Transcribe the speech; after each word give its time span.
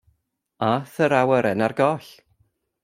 A'th 0.69 0.95
yr 1.07 1.13
awyren 1.21 1.63
ar 1.67 1.73
goll. 1.83 2.11